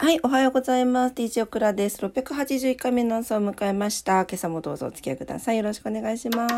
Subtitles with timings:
[0.00, 1.14] はい、おはようございます。
[1.14, 1.98] DJ オクラです。
[1.98, 4.22] 681回目の朝を迎えました。
[4.22, 5.58] 今朝もどうぞお付き合いください。
[5.58, 6.54] よろしくお願いします。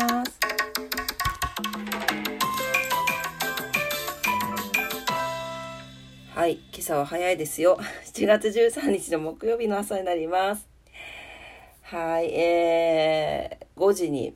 [6.33, 7.77] はい、今朝は早いですよ。
[8.13, 10.65] 7月13日の木曜日の朝になります。
[11.81, 14.35] はい、えー、5時に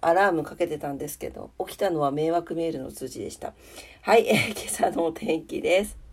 [0.00, 3.54] アラームかけてたんですけど、起きたのは迷惑メールの通知でした。
[4.02, 6.07] はい、えー、今朝のお天気です。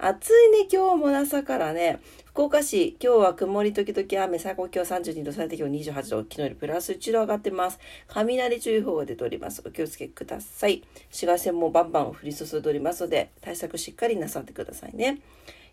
[0.00, 1.98] 暑いね、今日も朝からね。
[2.26, 7.80] 福岡市、今日は曇り時々雨、最高気温32度、最低気温28度、昨日よりプラス1度上がってます。
[8.06, 9.60] 雷注意報が出ております。
[9.66, 10.84] お気をつけください。
[11.06, 15.18] 紫外線もバンバン降り注いでおりますので、対策しっかりなさってくださいね。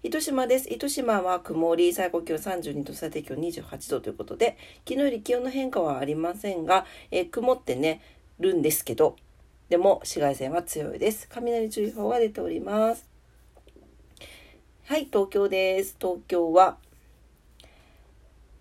[0.02, 0.74] 糸島です。
[0.74, 4.58] 糸島は曇り、最高気温32度、最低気温28度ということで、
[4.90, 8.02] 昨日より気温の変化はありませんが、え、曇ってね、
[8.40, 9.18] るんですけど、
[9.70, 11.28] でも紫外線は強いです。
[11.30, 13.15] 雷注意報が出ております。
[14.88, 15.96] はい、東京です。
[16.00, 16.78] 東京は、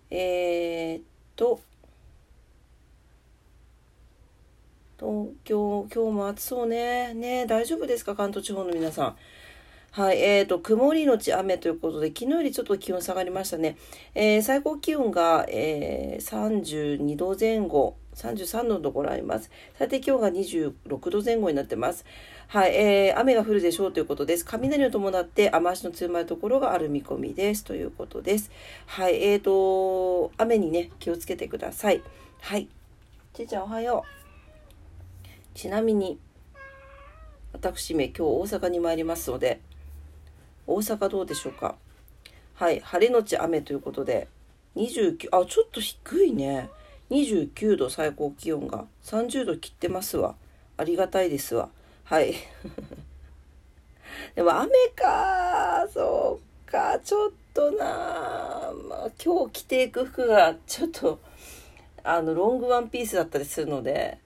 [0.09, 1.03] えー、っ
[1.35, 1.59] と、
[4.99, 7.13] 東京、今日も暑そうね。
[7.13, 8.15] ね大丈夫ですか？
[8.15, 9.15] 関東地方の皆さん。
[9.91, 13.77] はい、えーと、曇りのち雨ということで、昨日よりちょっと気温下がりましたね。
[14.15, 19.51] えー、最高気温が、えー、32度前後、33度のところあります。
[19.77, 22.05] 最低気温が26度前後になってます。
[22.47, 24.45] はい、えー、雨が降るでしょうということです。
[24.45, 27.63] 雷を伴って雨足の強まるところがある見込みです。
[27.63, 28.51] ということです。
[28.85, 32.01] はい、えーと、雨にね、気をつけてください。
[32.41, 32.67] はい。
[33.33, 35.57] ちーちゃんおはよう。
[35.57, 36.17] ちなみに、
[37.51, 39.59] 私め今日大阪に参りますので、
[40.67, 41.75] 大阪どうでしょうか
[42.55, 44.29] はい、晴れのち雨ということで、
[44.75, 46.69] 29、あ、ちょっと低いね。
[47.11, 50.35] 29度最高気温が30度切ってますわ。
[50.77, 51.69] ありがたいですわ。
[52.03, 52.35] はい。
[54.35, 61.19] でも雨かそうか、ちょっとなまあ、今日着ていく服がちょっと、
[62.03, 64.17] あの、ロングワンピースだったりするので、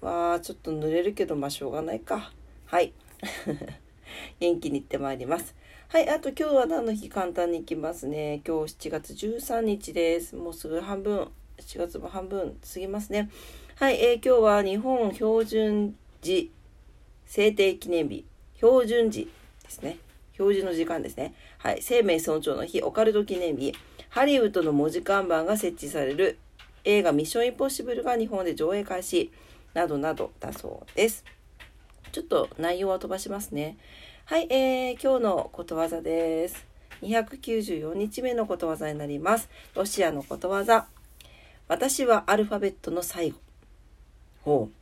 [0.00, 2.32] まあ、ちょっと濡れるけど、まあ、しょうがないか。
[2.66, 2.92] はい。
[4.40, 5.54] 元気に行ってまいります。
[5.88, 8.40] はい、あと今日は何の日簡単にいきますね。
[8.46, 10.34] 今日7月13日です。
[10.34, 13.30] もうすぐ半分、7月も半分過ぎますね。
[13.76, 16.52] はい、えー、今日は日本標準時
[17.26, 18.24] 制定記念日、
[18.56, 19.30] 標準時
[19.62, 19.98] ですね。
[20.32, 21.34] 標準の時間ですね。
[21.58, 23.74] はい、生命尊重の日、オカルト記念日、
[24.08, 26.38] ハリウッドの文字看板が設置される
[26.84, 29.32] 映画ミッションインポッシブルが日本で上映開始、
[29.74, 31.24] などなどだそうです。
[32.12, 33.78] ちょっと内容は飛ばしますね。
[34.26, 36.66] はい、えー、今日のことわざです。
[37.02, 39.48] 294日目のことわざになります。
[39.74, 40.86] ロシアのことわざ。
[41.72, 43.38] 私はアルファベットの最後。
[44.42, 44.81] ほう。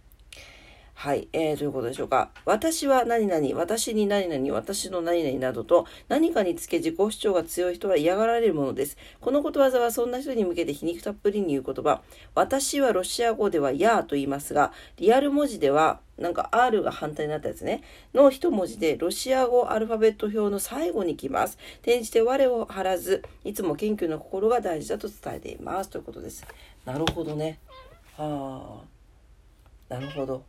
[1.01, 2.29] はい、えー、ということでしょうか。
[2.45, 8.99] 私は何々、私に何々、私の何々などと何かにつけ自己主張が強い人は嫌がられるものです。
[9.19, 12.03] このことわざはそんな人に向けて皮肉たっぷりに言う言葉。
[12.35, 17.81] 私はロシア語ではやーと言いますが、リアル文字ではなんか R が反対になったやつね。
[18.13, 21.57] の一文字でロシア語アルファベット表の最後に来ます。
[21.81, 25.89] 転じて我を張らず、いつも謙虚な心が大事だと伝えています。
[25.89, 26.47] ということです。
[26.85, 27.59] なるほどね。
[28.19, 28.83] は
[29.89, 29.95] あ。
[29.95, 30.45] なるほど。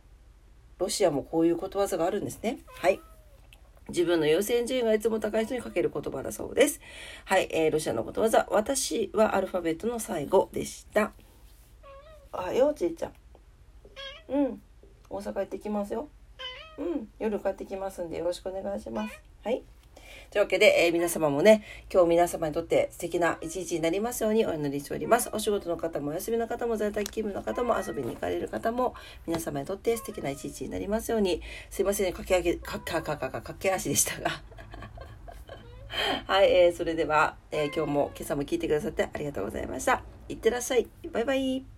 [0.82, 2.58] ロシアもこういうことわざがあるんですね。
[2.80, 3.00] はい。
[3.88, 6.80] 自分の優先順位がいつも高い人にかける言葉だそうです。
[7.24, 11.12] はい、えー、ロシアのことわざ、私はアルファベットの最後でした。
[12.32, 13.12] あよ、ちいちゃん。
[14.28, 14.62] うん、
[15.08, 16.08] 大阪行ってきますよ。
[16.78, 19.22] うん、夜帰ってきますんでよろしくお願いします。
[19.44, 19.62] はい。
[20.32, 21.62] というわけで、えー、皆様もね、
[21.92, 25.28] 今日皆様にとって素敵な一日になりますようにお祈りしております。
[25.30, 28.94] お仕事の方もお休みの方も在宅勤務の方も遊びに行かれる方も
[29.26, 34.40] 皆様にとって素敵な一日になりますように、すいませんね、駆け上げ、かかかかか駆け足でしたが。
[36.26, 40.02] はい、えー、それでは、えー、今日も今朝も聞いてくださってありがとうございました。
[40.30, 40.88] いってらっしゃい。
[41.12, 41.71] バイバイ。